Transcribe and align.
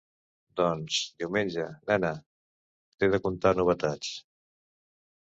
Doncs, 0.59 0.95
diumenge, 1.23 1.65
nena; 1.91 2.11
t'he 2.97 3.11
de 3.17 3.21
contar 3.27 3.53
novetats... 3.61 4.15